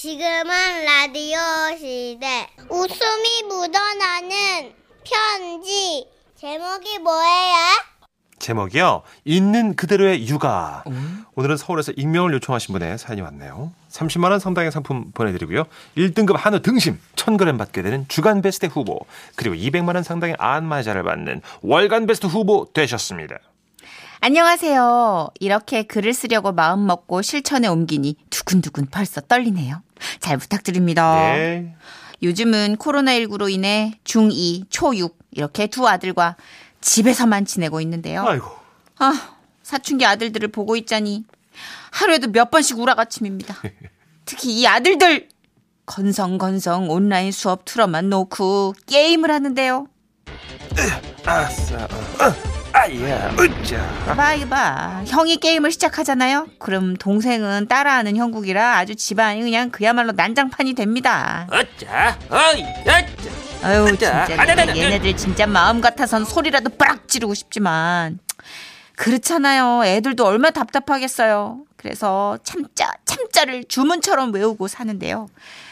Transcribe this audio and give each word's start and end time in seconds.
지금은 0.00 0.84
라디오 0.84 1.38
시대. 1.76 2.46
웃음이 2.70 3.42
묻어나는 3.48 4.72
편지. 5.02 6.06
제목이 6.36 7.00
뭐예요? 7.00 7.56
제목이요. 8.38 9.02
있는 9.24 9.74
그대로의 9.74 10.28
육아. 10.28 10.84
오늘은 11.34 11.56
서울에서 11.56 11.90
익명을 11.96 12.32
요청하신 12.34 12.74
분의 12.74 12.96
사연이 12.96 13.22
왔네요. 13.22 13.72
30만 13.90 14.30
원 14.30 14.38
상당의 14.38 14.70
상품 14.70 15.10
보내드리고요. 15.10 15.64
1등급 15.96 16.36
한우 16.36 16.62
등심 16.62 17.00
1000g 17.16 17.58
받게 17.58 17.82
되는 17.82 18.06
주간 18.06 18.40
베스트 18.40 18.66
후보 18.66 19.00
그리고 19.34 19.56
200만 19.56 19.96
원 19.96 20.04
상당의 20.04 20.36
안마자를 20.38 21.02
받는 21.02 21.42
월간 21.62 22.06
베스트 22.06 22.28
후보 22.28 22.68
되셨습니다. 22.72 23.38
안녕하세요. 24.20 25.30
이렇게 25.38 25.84
글을 25.84 26.12
쓰려고 26.12 26.50
마음 26.52 26.86
먹고 26.86 27.22
실천에 27.22 27.68
옮기니 27.68 28.16
두근두근 28.30 28.86
벌써 28.90 29.20
떨리네요. 29.20 29.80
잘 30.20 30.38
부탁드립니다. 30.38 31.34
네. 31.34 31.74
요즘은 32.22 32.76
코로나19로 32.76 33.50
인해 33.50 33.98
중2, 34.04 34.68
초6 34.70 35.14
이렇게 35.32 35.66
두 35.68 35.86
아들과 35.88 36.36
집에서만 36.80 37.44
지내고 37.44 37.80
있는데요. 37.80 38.24
아이고. 38.26 38.50
아, 38.98 39.36
사춘기 39.62 40.04
아들들을 40.04 40.48
보고 40.48 40.76
있자니 40.76 41.24
하루에도 41.90 42.28
몇 42.28 42.50
번씩 42.50 42.78
우라가침입니다. 42.78 43.56
특히 44.24 44.60
이 44.60 44.66
아들들 44.66 45.28
건성건성 45.86 46.90
온라인 46.90 47.32
수업 47.32 47.64
틀어만 47.64 48.10
놓고 48.10 48.74
게임을 48.86 49.30
하는데요. 49.30 49.86
아싸. 51.24 51.88
어, 52.88 53.04
아야. 53.04 53.34
으짜. 53.38 54.14
봐, 54.16 54.34
이거 54.34 54.48
봐. 54.48 55.02
형이 55.06 55.36
게임을 55.36 55.70
시작하잖아요? 55.72 56.48
그럼 56.58 56.96
동생은 56.96 57.68
따라하는 57.68 58.16
형국이라 58.16 58.78
아주 58.78 58.94
집안이 58.96 59.42
그냥 59.42 59.70
그야말로 59.70 60.12
난장판이 60.12 60.74
됩니다. 60.74 61.46
어짜 61.50 62.18
어이 62.30 62.62
어짜 62.82 63.30
아유, 63.62 63.86
진짜. 63.86 64.26
아냐냐냐. 64.38 64.76
얘네들 64.76 65.16
진짜 65.16 65.46
마음 65.46 65.80
같아선 65.80 66.24
소리라도 66.24 66.70
빡 66.70 67.08
지르고 67.08 67.34
싶지만. 67.34 68.18
그렇잖아요. 68.96 69.84
애들도 69.84 70.24
얼마나 70.26 70.50
답답하겠어요. 70.50 71.60
그래서 71.76 72.38
참자, 72.42 72.90
참자를 73.04 73.64
주문처럼 73.68 74.32
외우고 74.32 74.66
사는데요. 74.66 75.28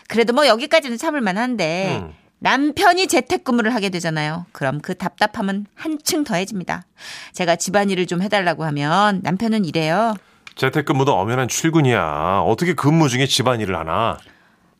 그래도 0.08 0.32
뭐 0.32 0.46
여기까지는 0.46 0.98
참을 0.98 1.20
만 1.20 1.36
한데. 1.38 2.00
음. 2.02 2.14
남편이 2.38 3.06
재택근무를 3.06 3.74
하게 3.74 3.88
되잖아요. 3.88 4.46
그럼 4.52 4.80
그 4.80 4.94
답답함은 4.94 5.66
한층 5.74 6.24
더해집니다. 6.24 6.84
제가 7.32 7.56
집안일을 7.56 8.06
좀 8.06 8.22
해달라고 8.22 8.64
하면 8.64 9.20
남편은 9.22 9.64
이래요. 9.64 10.14
재택근무도 10.54 11.12
엄연한 11.14 11.48
출근이야. 11.48 12.42
어떻게 12.46 12.74
근무 12.74 13.08
중에 13.08 13.26
집안일을 13.26 13.76
하나? 13.78 14.18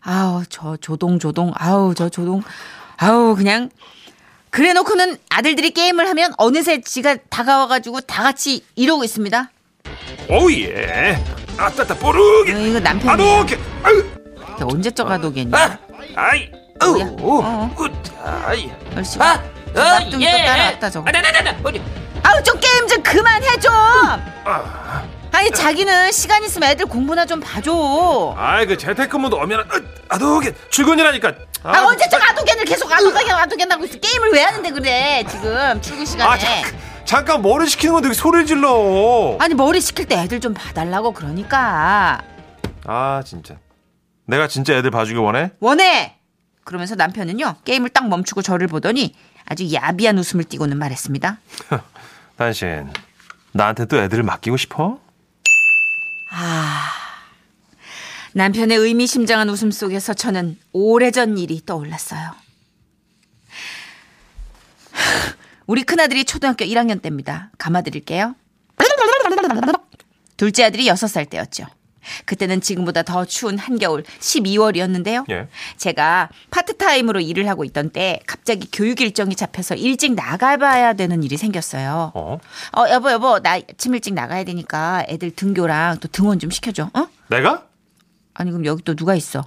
아우 0.01 0.45
저 0.49 0.77
조동 0.77 1.19
조동 1.19 1.53
아우 1.57 1.95
저 1.95 2.09
조동 2.09 2.43
아우 2.97 3.35
그냥 3.35 3.71
그래 4.51 4.73
놓고는 4.73 5.17
아들들이 5.31 5.71
게임을 5.73 6.09
하면 6.09 6.33
어느새 6.39 6.81
지가 6.81 7.17
다가와가지고 7.29 8.03
다 8.03 8.23
같이 8.23 8.65
이러고 8.77 9.05
있습니다. 9.05 9.51
오예. 10.31 11.19
아따따 11.59 11.95
뽀르게. 11.99 12.55
어, 12.55 12.59
이거 12.59 12.81
남편이 12.81 13.11
아노게. 13.11 13.59
아유. 13.83 14.05
언제 14.63 14.91
쪄가도겠니? 14.91 15.53
아 15.55 15.79
아이 16.15 16.51
뭐야? 16.93 17.07
어우 17.21 17.43
어. 17.45 17.71
으짜 17.81 18.13
아이 18.47 18.71
열심히. 18.95 19.25
아 19.25 19.43
납득이 19.75 20.17
어이 20.27 20.33
또예 20.33 20.45
따라왔다, 20.47 20.91
저거. 20.91 21.09
아 21.09 21.13
나 21.13 21.21
나 21.21 21.31
나 21.33 21.41
나 21.43 21.57
어디 21.63 21.83
아우 22.23 22.43
좀 22.43 22.59
게임 22.61 22.87
좀 22.89 23.03
그만해 23.03 23.59
좀. 23.59 23.73
아니 25.33 25.51
자기는 25.51 26.13
시간 26.13 26.43
있으면 26.45 26.71
애들 26.71 26.87
공부나 26.87 27.27
좀 27.27 27.41
봐줘. 27.41 28.35
아이 28.39 28.65
그 28.67 28.77
재택근무도 28.79 29.37
엄연한 29.37 29.67
으, 29.71 29.85
아노게 30.09 30.55
출근이라니까. 30.71 31.33
아, 31.63 31.85
언제적 31.85 32.23
아도겐을 32.31 32.65
계속 32.65 32.91
아도겐 32.91 33.31
아도겐 33.33 33.71
하고 33.73 33.85
있어. 33.85 33.99
게임을 33.99 34.33
왜 34.33 34.43
하는데 34.43 34.71
그래 34.71 35.25
지금 35.29 35.81
출근 35.83 36.07
시간에. 36.07 36.31
아 36.31 36.39
잠깐, 36.39 36.81
잠깐 37.05 37.43
머리 37.43 37.69
식히는 37.69 37.93
건데 37.95 38.09
왜 38.09 38.15
소리를 38.15 38.47
질러. 38.47 39.37
아니 39.41 39.55
머리 39.55 39.81
식힐 39.81 40.07
때 40.07 40.17
애들 40.23 40.41
좀 40.41 40.55
봐달라고 40.55 41.13
그러니까 41.13 42.23
아 42.87 43.23
진짜. 43.25 43.57
내가 44.27 44.49
진짜 44.49 44.75
애들 44.75 44.91
봐주길 44.91 45.19
원해? 45.21 45.51
원해 45.61 46.16
그러면서 46.67 46.97
남편은요 46.97 47.59
게임을 47.65 47.91
딱 47.91 48.09
멈추고 48.09 48.43
저를 48.43 48.67
보더니 48.67 49.15
아주 49.45 49.73
야비한 49.73 50.19
웃음을 50.19 50.45
띠고는 50.45 50.77
말했습니다. 50.77 51.39
당신 52.37 52.93
나한테 53.53 53.87
또 53.87 53.97
애들을 53.99 54.25
맡기고 54.25 54.57
싶어? 54.57 55.01
남편의 58.33 58.77
의미심장한 58.77 59.49
웃음 59.49 59.71
속에서 59.71 60.13
저는 60.13 60.59
오래전 60.73 61.39
일이 61.39 61.63
떠올랐어요. 61.65 62.35
우리 65.67 65.85
큰아들이 65.85 66.25
초등학교 66.25 66.65
1학년 66.65 67.01
때입니다. 67.01 67.53
감아드릴게요. 67.59 68.35
둘째 70.37 70.65
아들이 70.65 70.87
6살 70.87 71.31
때였죠 71.31 71.67
그때는 72.25 72.61
지금보다 72.61 73.03
더 73.03 73.25
추운 73.25 73.59
한겨울 73.59 74.03
12월이었는데요. 74.21 75.25
예. 75.31 75.49
제가 75.77 76.31
파트타임으로 76.51 77.21
일을 77.21 77.49
하고 77.49 77.65
있던 77.65 77.91
때 77.91 78.21
갑자기 78.27 78.69
교육 78.71 79.01
일정이 79.01 79.35
잡혀서 79.35 79.75
일찍 79.77 80.15
나가봐야 80.15 80.95
되는 80.95 81.23
일이 81.23 81.37
생겼어요. 81.37 82.13
어? 82.15 82.39
어, 82.77 82.85
여보, 82.91 83.11
여보, 83.11 83.41
나 83.41 83.53
아침 83.53 83.95
일찍 83.95 84.15
나가야 84.15 84.45
되니까 84.45 85.05
애들 85.09 85.31
등교랑 85.33 85.99
또 86.01 86.09
등원 86.09 86.39
좀 86.39 86.51
시켜줘. 86.51 86.91
어? 86.95 87.09
내가? 87.29 87.65
아니, 88.35 88.51
그럼 88.51 88.65
여기 88.67 88.83
또 88.83 88.95
누가 88.95 89.15
있어? 89.15 89.45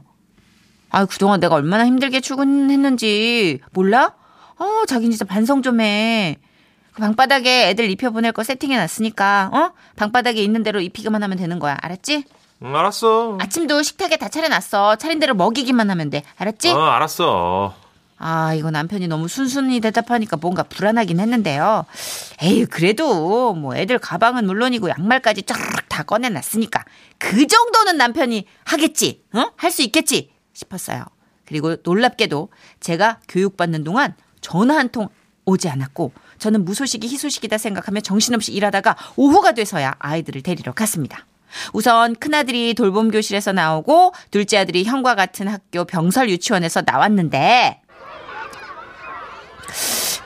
아, 0.90 1.06
그동안 1.06 1.40
내가 1.40 1.56
얼마나 1.56 1.86
힘들게 1.86 2.20
출근했는지 2.22 3.60
몰라? 3.72 4.16
어, 4.58 4.86
자기 4.88 5.10
진짜 5.10 5.26
반성 5.26 5.62
좀 5.62 5.80
해. 5.82 6.38
그 6.94 7.02
방바닥에 7.02 7.70
애들 7.70 7.90
입혀보낼 7.92 8.32
거 8.32 8.44
세팅해 8.44 8.76
놨으니까, 8.78 9.52
어? 9.54 9.72
방바닥에 9.96 10.42
있는 10.42 10.64
대로 10.64 10.82
입히기만 10.82 11.22
하면 11.24 11.38
되는 11.38 11.60
거야. 11.60 11.78
알았지? 11.82 12.24
응, 12.62 12.76
알았어. 12.76 13.38
아침도 13.40 13.82
식탁에 13.84 14.18
다 14.18 14.28
차려놨어. 14.30 14.98
차린 14.98 15.20
대로 15.20 15.34
먹이기만 15.34 15.90
하면 15.92 16.10
돼. 16.10 16.24
알았지? 16.38 16.72
어, 16.72 16.82
알았어. 16.82 17.74
아, 18.18 18.54
이거 18.54 18.70
남편이 18.70 19.08
너무 19.08 19.30
순순히 19.30 19.80
대답하니까 19.80 20.36
뭔가 20.38 20.64
불안하긴 20.64 21.22
했는데요. 21.22 21.86
에이, 22.42 22.66
그래도 22.66 23.54
뭐 23.54 23.78
애들 23.78 23.98
가방은 24.00 24.46
물론이고 24.46 24.90
양말까지 24.90 25.44
쫙 25.44 25.58
다 25.90 26.04
꺼내놨으니까 26.04 26.84
그 27.18 27.48
정도는 27.48 27.98
남편이 27.98 28.46
하겠지, 28.66 29.24
어? 29.34 29.52
할 29.58 29.72
수 29.72 29.82
있겠지 29.82 30.32
싶었어요. 30.54 31.04
그리고 31.46 31.76
놀랍게도 31.84 32.50
제가 32.80 33.20
교육받는 33.28 33.84
동안 33.84 34.16
전화 34.42 34.76
한 34.78 34.90
통 34.92 35.10
오지 35.46 35.68
않았고 35.68 36.12
저는 36.38 36.64
무소식이 36.64 37.08
희소식이다 37.08 37.58
생각하며 37.58 38.02
정신없이 38.02 38.54
일하다가 38.54 38.96
오후가 39.16 39.54
돼서야 39.54 39.96
아이들을 39.98 40.44
데리러 40.44 40.74
갔습니다. 40.74 41.26
우선 41.74 42.16
큰아들이 42.16 42.74
돌봄 42.74 43.12
교실에서 43.12 43.52
나오고 43.52 44.14
둘째 44.32 44.58
아들이 44.58 44.84
형과 44.84 45.16
같은 45.16 45.48
학교 45.48 45.86
병설 45.86 46.30
유치원에서 46.30 46.84
나왔는데 46.86 47.82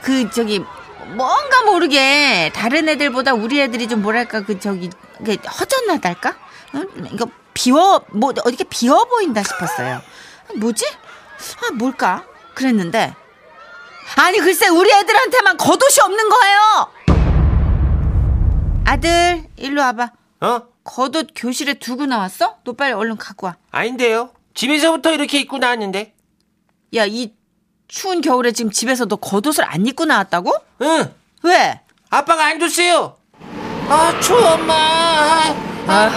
그 0.02 0.30
저기 0.32 0.64
뭔가 1.16 1.64
모르게 1.66 2.52
다른 2.54 2.90
애들보다 2.90 3.34
우리 3.34 3.62
애들이 3.62 3.88
좀 3.88 4.02
뭐랄까 4.02 4.42
그 4.42 4.60
저기 4.60 4.90
허전하달까? 5.60 6.36
응? 6.76 6.88
이거 7.14 7.28
비워 7.54 8.04
뭐 8.10 8.34
어디게 8.44 8.66
비어 8.66 9.06
보인다 9.06 9.44
싶었어요. 9.44 10.02
뭐지? 10.58 10.86
아 11.62 11.72
뭘까? 11.74 12.26
그랬는데 12.54 13.14
아니 14.18 14.40
글쎄 14.40 14.68
우리 14.68 14.92
애들한테만 14.92 15.58
겉옷이 15.58 16.00
없는 16.04 16.30
거예요. 16.30 16.92
아들 18.86 19.44
일로 19.58 19.82
와봐. 19.82 20.12
어 20.42 20.73
겉옷 20.84 21.30
교실에 21.36 21.76
두고 21.76 22.06
나왔어? 22.06 22.58
너 22.64 22.74
빨리 22.74 22.94
얼른 22.94 23.18
갖고 23.18 23.48
와. 23.48 23.56
아닌데요 23.72 24.32
집에서부터 24.54 25.12
이렇게 25.14 25.40
입고 25.40 25.58
나왔는데 25.58 26.14
야 26.96 27.06
이 27.06 27.34
추운 27.88 28.22
겨울에 28.22 28.52
지금 28.52 28.72
집에서 28.72 29.06
너 29.06 29.16
겉옷을 29.18 29.64
안 29.66 29.86
입고 29.86 30.06
나왔다고? 30.06 30.52
응 30.82 31.14
왜? 31.44 31.82
아빠가 32.10 32.46
안 32.46 32.60
줬어요 32.60 33.18
아 33.90 34.20
추워 34.22 34.54
엄마 34.54 34.74
아, 35.88 36.10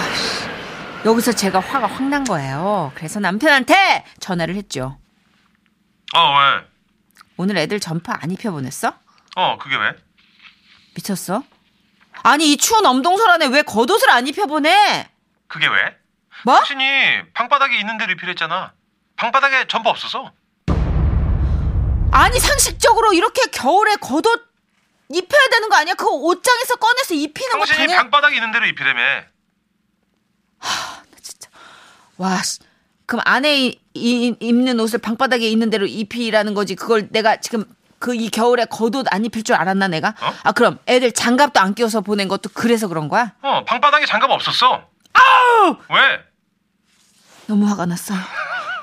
여기서 1.05 1.33
제가 1.33 1.59
화가 1.59 1.87
확 1.87 2.03
난 2.03 2.23
거예요. 2.23 2.91
그래서 2.95 3.19
남편한테 3.19 4.05
전화를 4.21 4.55
했죠. 4.55 4.97
어, 6.15 6.19
왜? 6.19 6.65
오늘 7.35 7.57
애들 7.57 7.81
전파 7.81 8.17
안 8.21 8.31
입혀보냈어? 8.31 8.93
어, 9.35 9.57
그게 9.57 9.75
왜? 9.75 9.91
미쳤어? 10.95 11.43
아니 12.23 12.51
이 12.51 12.57
추운 12.57 12.85
엄동설 12.85 13.29
안에 13.29 13.47
왜 13.47 13.61
겉옷을 13.61 14.09
안 14.09 14.27
입혀보내? 14.27 15.09
그게 15.47 15.67
왜? 15.67 15.95
뭐? 16.43 16.55
당신이 16.55 17.33
방바닥에 17.33 17.77
있는 17.77 17.97
대로 17.97 18.11
입히랬잖아. 18.13 18.73
방바닥에 19.15 19.67
점퍼 19.67 19.89
없어서. 19.89 20.31
아니 22.11 22.39
상식적으로 22.39 23.13
이렇게 23.13 23.41
겨울에 23.51 23.95
겉옷 23.95 24.47
입혀야 25.09 25.41
되는 25.51 25.69
거 25.69 25.75
아니야? 25.77 25.93
그거 25.93 26.11
옷장에서 26.11 26.75
꺼내서 26.75 27.13
입히는 27.13 27.51
거 27.53 27.65
당신이 27.65 27.87
당연. 27.87 27.97
방바닥에 28.03 28.35
있는 28.35 28.51
대로 28.51 28.65
입히라며. 28.65 29.01
와, 32.17 32.41
씨. 32.41 32.59
그럼 33.05 33.21
안에 33.25 33.57
이- 33.57 33.79
이- 33.93 34.35
입는 34.39 34.79
옷을 34.79 34.99
방바닥에 34.99 35.47
있는 35.47 35.69
대로 35.69 35.85
입히라는 35.85 36.53
거지. 36.53 36.75
그걸 36.75 37.07
내가 37.09 37.37
지금 37.39 37.63
그 37.99 38.13
이 38.15 38.29
겨울에 38.29 38.65
겉옷 38.65 39.05
안 39.11 39.25
입힐 39.25 39.43
줄 39.43 39.55
알았나 39.55 39.87
내가? 39.87 40.09
어? 40.21 40.33
아 40.43 40.51
그럼 40.51 40.79
애들 40.87 41.11
장갑도 41.13 41.59
안 41.59 41.73
끼워서 41.73 42.01
보낸 42.01 42.27
것도 42.27 42.49
그래서 42.53 42.87
그런 42.87 43.07
거야? 43.09 43.33
어, 43.41 43.63
방바닥에 43.65 44.05
장갑 44.05 44.29
없었어. 44.29 44.83
아우! 45.13 45.75
왜? 45.89 46.19
너무 47.47 47.67
화가 47.67 47.85
났어요. 47.85 48.19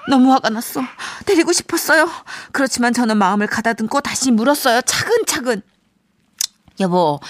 너무 0.09 0.33
화가 0.33 0.51
났어. 0.51 0.81
데리고 1.27 1.53
싶었어요. 1.53 2.11
그렇지만 2.53 2.93
저는 2.93 3.17
마음을 3.17 3.47
가다듬고 3.47 4.01
다시 4.01 4.31
물었어요. 4.33 4.81
차근차근. 4.83 5.63
여보, 6.81 7.21
그 7.21 7.25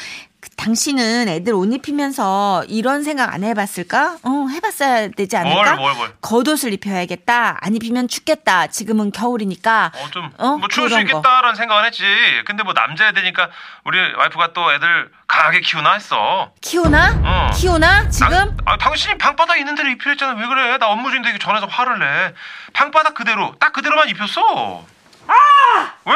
당신은 0.57 1.29
애들 1.29 1.53
옷 1.55 1.73
입히면서 1.73 2.65
이런 2.69 3.03
생각 3.03 3.33
안 3.33 3.43
해봤을까? 3.45 4.19
어, 4.23 4.47
해봤어야 4.51 5.09
되지 5.09 5.37
않을까? 5.37 5.77
뭘, 5.77 5.77
뭘, 5.77 5.95
뭘. 5.95 6.15
겉옷을 6.21 6.73
입혀야겠다. 6.75 7.59
안 7.61 7.75
입히면 7.75 8.09
춥겠다. 8.09 8.69
지금은 8.69 9.13
겨울이니까. 9.13 9.93
어, 9.95 10.11
좀, 10.11 10.31
어? 10.39 10.57
뭐 10.57 10.69
추울 10.69 10.89
수. 10.91 11.01
있겠다라는 11.01 11.55
생각은 11.57 11.85
했지. 11.87 12.05
근데 12.47 12.63
뭐 12.63 12.73
남자애들이니까 12.73 13.51
우리 13.85 13.99
와이프가 13.99 14.53
또 14.53 14.73
애들 14.73 15.11
강하게 15.27 15.61
키우나 15.61 15.93
했어. 15.95 16.53
키우나? 16.61 17.21
어. 17.25 17.51
키우나? 17.55 18.09
지금? 18.09 18.31
당, 18.31 18.57
아, 18.65 18.77
당신이 18.79 19.19
방바닥 19.19 19.59
있는 19.59 19.75
대로 19.75 19.89
입혀했잖아. 19.91 20.35
왜 20.41 20.47
그래? 20.47 20.79
나 20.79 20.87
업무 20.89 21.11
중인데 21.11 21.37
전화해서 21.39 21.67
화를 21.67 21.99
내. 21.99 22.35
방바닥 22.73 23.15
그대로, 23.15 23.55
딱 23.59 23.73
그대로만 23.73 24.09
입혔어. 24.09 24.85
아! 25.27 25.93
왜? 26.07 26.13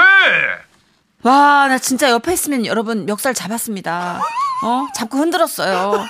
와, 1.24 1.66
나 1.68 1.78
진짜 1.78 2.10
옆에 2.10 2.32
있으면 2.32 2.64
여러분 2.66 3.04
멱살 3.06 3.34
잡았습니다. 3.34 4.20
어? 4.64 4.86
잡고 4.94 5.18
흔들었어요. 5.18 6.04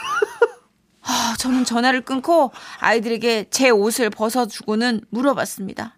아, 1.02 1.34
저는 1.38 1.64
전화를 1.64 2.02
끊고 2.02 2.52
아이들에게 2.81 3.46
제 3.50 3.70
옷을 3.70 4.10
벗어주고는 4.10 5.00
물어봤습니다. 5.10 5.94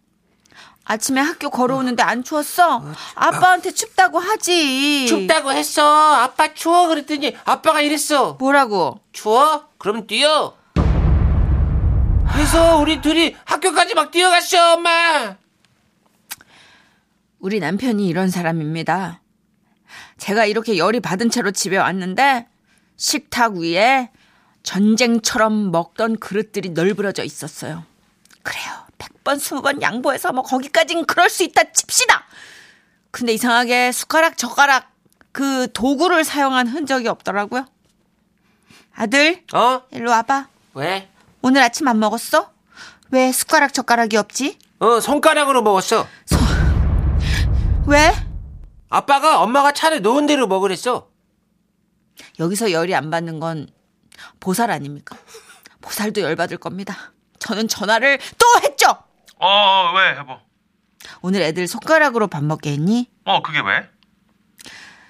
아침에 0.85 1.21
학교 1.21 1.51
걸어오는데 1.51 2.03
안 2.03 2.23
추웠어? 2.25 2.85
아빠한테 3.15 3.73
춥다고 3.73 4.19
하지. 4.19 5.07
춥다고 5.09 5.53
했어. 5.53 6.15
아빠 6.15 6.53
추워 6.55 6.89
그랬더니 6.89 7.37
아빠가 7.45 7.81
이랬어. 7.81 8.35
뭐라고? 8.35 9.01
추워? 9.13 9.69
그럼 9.79 10.07
뛰어. 10.07 10.55
그래서 12.33 12.79
우리 12.79 13.01
둘이 13.01 13.37
학교까지 13.45 13.95
막 13.95 14.11
뛰어갔어, 14.11 14.75
엄마. 14.75 15.37
우리 17.41 17.59
남편이 17.59 18.07
이런 18.07 18.31
사람입니다. 18.31 19.23
제가 20.19 20.45
이렇게 20.45 20.77
열이 20.77 21.01
받은 21.01 21.31
채로 21.31 21.51
집에 21.51 21.79
왔는데 21.79 22.47
식탁 22.97 23.55
위에 23.55 24.11
전쟁처럼 24.63 25.71
먹던 25.73 26.19
그릇들이 26.19 26.71
널브러져 26.71 27.25
있었어요. 27.25 27.85
그래요. 28.43 28.65
100번, 28.99 29.39
20번 29.39 29.81
양보해서 29.81 30.33
뭐 30.33 30.43
거기까진 30.43 31.07
그럴 31.07 31.31
수 31.31 31.43
있다 31.43 31.73
칩시다. 31.73 32.25
근데 33.11 33.33
이상하게 33.33 33.91
숟가락, 33.93 34.37
젓가락 34.37 34.93
그 35.33 35.73
도구를 35.73 36.25
사용한 36.25 36.69
흔적이 36.69 37.09
없더라고요. 37.09 37.67
아들, 38.95 39.43
어? 39.55 39.83
일로 39.93 40.11
와봐. 40.11 40.49
왜? 40.75 41.09
오늘 41.41 41.63
아침 41.63 41.89
안 41.89 41.99
먹었어? 41.99 42.53
왜 43.11 43.33
숟가락, 43.33 43.73
젓가락이 43.73 44.19
없지? 44.19 44.59
어, 44.81 45.01
손가락으로 45.01 45.63
먹었어. 45.63 46.07
왜? 47.91 48.13
아빠가 48.89 49.41
엄마가 49.41 49.73
차례 49.73 49.99
놓은 49.99 50.27
대로 50.27 50.47
먹으랬어. 50.47 51.09
여기서 52.39 52.71
열이 52.71 52.95
안 52.95 53.11
받는 53.11 53.41
건 53.41 53.67
보살 54.39 54.71
아닙니까? 54.71 55.17
보살도 55.81 56.21
열받을 56.21 56.59
겁니다. 56.59 57.13
저는 57.41 57.67
전화를 57.67 58.21
또 58.39 58.47
했죠! 58.63 58.91
어, 59.39 59.47
어, 59.49 59.93
왜, 59.97 60.17
여보? 60.17 60.39
오늘 61.21 61.43
애들 61.43 61.67
손가락으로 61.67 62.29
밥 62.29 62.45
먹게 62.45 62.71
했니? 62.71 63.11
어, 63.25 63.43
그게 63.43 63.59
왜? 63.59 63.89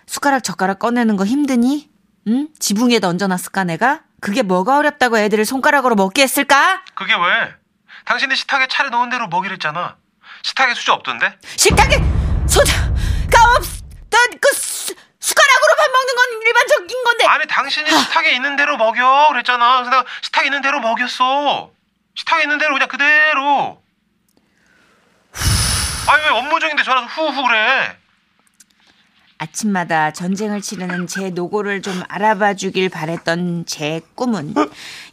숟가락 0.06 0.42
젓가락 0.42 0.78
꺼내는 0.78 1.16
거 1.16 1.26
힘드니? 1.26 1.90
응? 2.28 2.48
지붕에다 2.58 3.08
얹어놨을까 3.08 3.64
내가? 3.64 4.04
그게 4.20 4.40
뭐가 4.40 4.78
어렵다고 4.78 5.18
애들을 5.18 5.44
손가락으로 5.44 5.96
먹게 5.96 6.22
했을까? 6.22 6.82
그게 6.94 7.12
왜? 7.12 7.54
당신이 8.06 8.36
식탁에 8.36 8.68
차려 8.68 8.88
놓은 8.88 9.10
대로 9.10 9.28
먹이랬잖아. 9.28 9.98
식탁에 10.42 10.72
수저 10.72 10.94
없던데? 10.94 11.38
식탁에 11.56 12.29
소자가 12.50 13.54
없던 13.56 14.38
그 14.40 14.54
수, 14.54 14.94
숟가락으로 15.20 15.76
밥 15.78 15.90
먹는 15.92 16.14
건 16.16 16.42
일반적인 16.46 17.04
건데 17.04 17.24
아니, 17.26 17.46
당신이 17.46 17.88
식탁에 17.88 18.32
있는 18.32 18.56
대로 18.56 18.76
먹여. 18.76 19.28
그랬잖아. 19.30 19.76
그래서 19.78 19.90
내가 19.90 20.04
식탁에 20.22 20.46
있는 20.46 20.60
대로 20.60 20.80
먹였어. 20.80 21.70
식탁에 22.14 22.42
있는 22.42 22.58
대로 22.58 22.74
그냥 22.74 22.88
그대로. 22.88 23.80
아니, 26.08 26.22
왜 26.24 26.28
업무 26.30 26.58
중인데 26.58 26.82
전화서 26.82 27.06
후후 27.06 27.46
그래? 27.46 27.96
아침마다 29.38 30.12
전쟁을 30.12 30.60
치르는 30.60 31.06
제 31.06 31.30
노고를 31.30 31.80
좀 31.80 32.02
알아봐 32.08 32.54
주길 32.54 32.90
바랬던 32.90 33.64
제 33.66 34.00
꿈은 34.14 34.54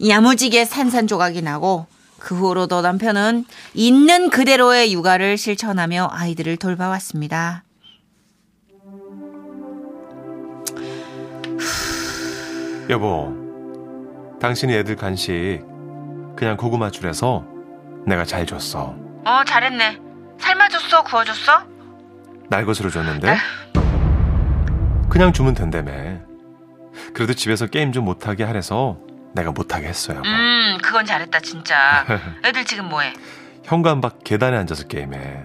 야무지게 0.05 0.65
산산조각이 0.65 1.41
나고 1.43 1.87
그 2.27 2.35
후로도 2.35 2.81
남편은 2.81 3.45
있는 3.73 4.29
그대로의 4.29 4.91
육아를 4.91 5.37
실천하며 5.37 6.09
아이들을 6.11 6.57
돌봐왔습니다. 6.57 7.63
여보, 12.89 13.33
당신이 14.41 14.73
애들 14.73 14.97
간식 14.97 15.63
그냥 16.35 16.57
고구마 16.57 16.91
줄에서 16.91 17.45
내가 18.05 18.25
잘 18.25 18.45
줬어. 18.45 18.93
어 19.23 19.43
잘했네. 19.45 19.97
삶아줬어 20.37 21.03
구워줬어? 21.05 21.61
날 22.49 22.65
것으로 22.65 22.89
줬는데 22.89 23.37
그냥 25.07 25.31
주면 25.31 25.53
된다며. 25.53 25.93
그래도 27.13 27.33
집에서 27.33 27.67
게임 27.67 27.93
좀 27.93 28.03
못하게 28.03 28.43
하래서 28.43 28.97
내가 29.37 29.51
못하게 29.51 29.87
했어요. 29.87 30.21
음 30.25 30.77
그건 30.81 31.05
잘했다 31.05 31.39
진짜. 31.41 32.05
애들 32.43 32.65
지금 32.65 32.89
뭐해? 32.89 33.13
현관 33.63 34.01
밖 34.01 34.23
계단에 34.23 34.57
앉아서 34.57 34.87
게임해. 34.87 35.43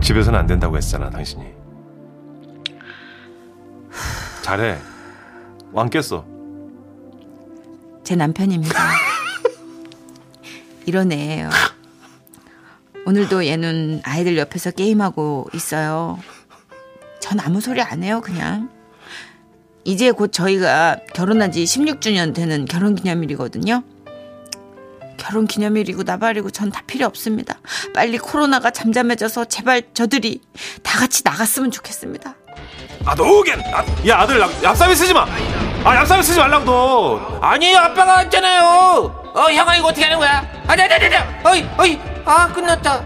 집에서는 0.00 0.38
안 0.38 0.46
된다고 0.46 0.76
했잖아, 0.76 1.10
당신이. 1.10 1.44
잘해. 4.42 4.78
왕 5.72 5.90
깼어. 5.90 6.24
제 8.04 8.16
남편입니다. 8.16 8.74
이런 10.86 11.12
애예요. 11.12 11.50
오늘도 13.04 13.46
얘는 13.46 14.00
아이들 14.04 14.38
옆에서 14.38 14.70
게임하고 14.70 15.48
있어요. 15.52 16.18
전 17.20 17.40
아무 17.40 17.60
소리 17.60 17.82
안 17.82 18.02
해요, 18.02 18.22
그냥. 18.22 18.70
이제 19.88 20.10
곧 20.10 20.30
저희가 20.34 20.98
결혼한 21.14 21.50
지 21.50 21.64
16주년 21.64 22.34
되는 22.34 22.66
결혼 22.66 22.94
기념일이거든요. 22.94 23.82
결혼 25.16 25.46
기념일이고 25.46 26.02
나발이고 26.02 26.50
전 26.50 26.70
다 26.70 26.82
필요 26.86 27.06
없습니다. 27.06 27.58
빨리 27.94 28.18
코로나가 28.18 28.70
잠잠해져서 28.70 29.46
제발 29.46 29.82
저들이 29.94 30.42
다 30.82 30.98
같이 30.98 31.22
나갔으면 31.24 31.70
좋겠습니다. 31.70 32.34
아, 33.06 33.14
노겐! 33.14 33.60
아, 33.72 33.82
야, 34.06 34.18
아들, 34.20 34.38
랍- 34.38 34.50
얍삽이 34.60 34.94
쓰지 34.94 35.14
마! 35.14 35.22
아, 35.84 36.04
얍삽이 36.04 36.22
쓰지 36.22 36.38
말라고, 36.38 36.64
너! 36.66 37.38
아니에요, 37.40 37.78
아빠가 37.78 38.18
했잖아요. 38.18 38.62
어, 39.34 39.50
형아, 39.50 39.74
이거 39.76 39.88
어떻게 39.88 40.04
하는 40.04 40.18
거야? 40.18 40.46
아니, 40.66 40.82
아니, 40.82 40.92
아니, 40.94 41.06
아니. 41.16 41.24
어이, 41.44 41.66
어이. 41.78 41.98
아, 42.26 42.52
끝났다. 42.52 43.02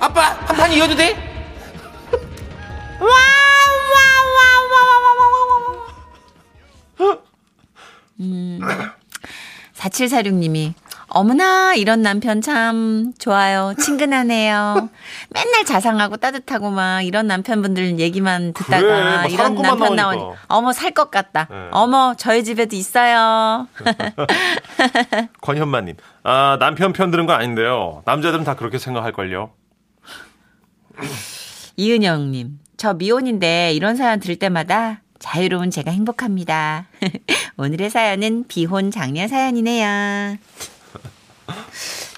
아빠, 0.00 0.36
한 0.46 0.56
판 0.56 0.72
이어도 0.72 0.96
돼? 0.96 1.14
4746님이 9.74 10.74
어머나 11.10 11.74
이런 11.74 12.02
남편 12.02 12.42
참 12.42 13.12
좋아요. 13.18 13.72
친근하네요. 13.78 14.90
맨날 15.30 15.64
자상하고 15.64 16.18
따뜻하고 16.18 16.70
막 16.70 17.00
이런 17.02 17.26
남편분들 17.28 17.98
얘기만 17.98 18.52
듣다가 18.52 18.80
그래, 18.80 19.02
막 19.16 19.32
이런 19.32 19.54
남편. 19.54 19.96
나오니 19.96 20.22
어머 20.48 20.72
살 20.72 20.92
것 20.92 21.10
같다. 21.10 21.46
네. 21.50 21.68
어머 21.70 22.14
저희 22.18 22.44
집에도 22.44 22.76
있어요. 22.76 23.68
권현마님. 25.40 25.96
아, 26.24 26.58
남편 26.60 26.92
편 26.92 27.10
드는 27.10 27.24
건 27.26 27.36
아닌데요. 27.40 28.02
남자들은 28.04 28.44
다 28.44 28.54
그렇게 28.54 28.78
생각할 28.78 29.12
걸요. 29.12 29.52
이은영님 31.76 32.58
저 32.76 32.92
미혼인데 32.94 33.72
이런 33.72 33.96
사연 33.96 34.18
들을 34.20 34.36
때마다 34.36 35.00
자유로운 35.18 35.70
제가 35.70 35.90
행복합니다. 35.90 36.86
오늘의 37.56 37.90
사연은 37.90 38.44
비혼 38.48 38.90
장녀 38.90 39.26
사연이네요. 39.28 40.36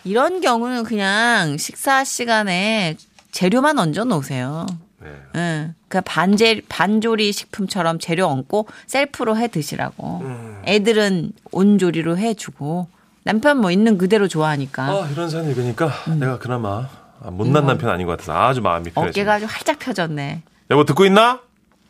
이런 0.04 0.40
경우는 0.40 0.84
그냥 0.84 1.56
식사 1.56 2.04
시간에 2.04 2.96
재료만 3.32 3.78
얹어 3.78 4.04
놓으세요. 4.04 4.66
네. 4.98 5.08
응. 5.36 5.74
그 5.88 6.00
반제 6.02 6.62
반조리 6.68 7.32
식품처럼 7.32 7.98
재료 7.98 8.26
얹고 8.26 8.66
셀프로 8.86 9.36
해 9.36 9.48
드시라고. 9.48 10.22
애들은 10.66 11.32
온조리로 11.52 12.18
해 12.18 12.34
주고 12.34 12.88
남편 13.22 13.58
뭐 13.58 13.70
있는 13.70 13.98
그대로 13.98 14.28
좋아하니까 14.28 14.82
아, 14.84 15.08
이런 15.12 15.28
사연 15.28 15.48
읽으니까 15.50 15.92
내가 16.18 16.38
그나마 16.38 16.88
아, 17.22 17.30
못난 17.30 17.66
남편 17.66 17.90
아닌 17.90 18.06
것 18.06 18.12
같아서 18.12 18.32
아주 18.34 18.60
마음이 18.62 18.90
편해지. 18.90 19.20
어깨가 19.20 19.34
아주 19.34 19.46
활짝 19.48 19.78
펴졌네. 19.78 20.42
여보 20.70 20.84
듣고 20.84 21.04
있나? 21.04 21.40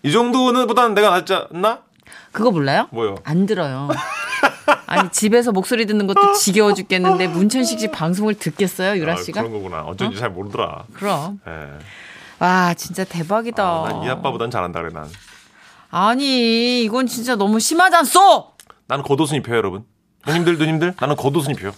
이 0.02 0.12
정도는 0.12 0.66
보다는 0.66 0.94
내가 0.94 1.10
낫지 1.10 1.34
않나? 1.34 1.80
그거 2.32 2.50
몰라요? 2.50 2.88
뭐요? 2.90 3.16
안 3.24 3.46
들어요. 3.46 3.88
아니 4.86 5.10
집에서 5.10 5.52
목소리 5.52 5.86
듣는 5.86 6.06
것도 6.06 6.32
지겨워 6.34 6.74
죽겠는데 6.74 7.28
문천식 7.28 7.78
씨 7.80 7.90
방송을 7.90 8.34
듣겠어요, 8.34 8.96
유라 9.00 9.14
아, 9.14 9.16
씨가? 9.16 9.42
그런 9.42 9.52
거구나. 9.54 9.82
어쩐지 9.82 10.18
잘 10.18 10.30
모르더라. 10.30 10.84
그럼. 10.94 11.40
예. 11.46 11.78
와 12.38 12.72
진짜 12.74 13.04
대박이다. 13.04 13.62
아, 13.62 13.88
난이 13.92 14.08
아빠보단 14.08 14.50
잘한다 14.50 14.80
그래 14.80 14.92
난. 14.92 15.08
아니 15.90 16.82
이건 16.82 17.06
진짜 17.06 17.36
너무 17.36 17.60
심하잖소. 17.60 18.52
나는 18.86 19.04
겉옷은 19.04 19.36
입혀요 19.38 19.56
여러분. 19.56 19.84
형님들 20.24 20.58
누님들 20.58 20.94
나는 21.00 21.16
겉옷은 21.16 21.50
입혀요. 21.52 21.72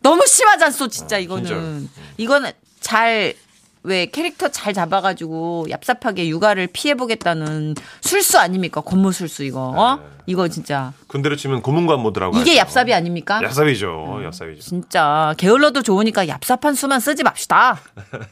너무 0.00 0.26
심하잖소 0.26 0.88
진짜 0.88 1.16
어, 1.16 1.20
이거는. 1.20 1.44
진짜요. 1.44 1.88
이거는 2.16 2.50
잘 2.80 3.34
왜 3.82 4.06
캐릭터 4.06 4.48
잘 4.48 4.74
잡아가지고 4.74 5.66
얍삽하게 5.70 6.26
육아를 6.26 6.66
피해보겠다는 6.68 7.74
술수 8.00 8.38
아닙니까? 8.38 8.80
고무술수 8.80 9.44
이거. 9.44 9.72
어? 9.76 9.96
네. 9.96 10.02
이거 10.26 10.48
진짜 10.48 10.92
군대로 11.06 11.36
치면 11.36 11.62
고문관 11.62 12.00
모드라고. 12.00 12.36
이게 12.38 12.58
하죠. 12.58 12.80
얍삽이 12.80 12.92
아닙니까? 12.92 13.40
얍삽이죠. 13.40 14.28
얍삽이죠. 14.30 14.60
진짜 14.60 15.34
게을러도 15.38 15.82
좋으니까 15.82 16.26
얍삽한 16.26 16.74
수만 16.74 17.00
쓰지 17.00 17.22
맙시다. 17.22 17.80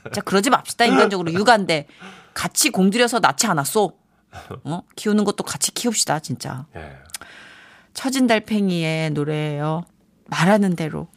진짜 0.04 0.20
그러지 0.20 0.50
맙시다 0.50 0.84
인간적으로 0.84 1.32
육아인데 1.32 1.86
같이 2.34 2.70
공들여서 2.70 3.20
낳지 3.20 3.46
않았소. 3.46 3.92
어? 4.64 4.82
키우는 4.96 5.24
것도 5.24 5.44
같이 5.44 5.72
키웁시다 5.72 6.18
진짜. 6.20 6.66
예. 6.76 6.98
처진 7.94 8.26
달팽이의 8.26 9.10
노래예요. 9.12 9.84
말하는 10.26 10.76
대로. 10.76 11.08